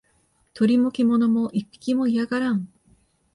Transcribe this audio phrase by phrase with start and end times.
[0.55, 2.67] 鳥も獣も一匹も居やがらん